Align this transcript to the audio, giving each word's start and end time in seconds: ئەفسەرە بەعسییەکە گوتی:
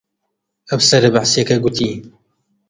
ئەفسەرە 0.71 1.09
بەعسییەکە 1.15 1.57
گوتی: 1.63 1.91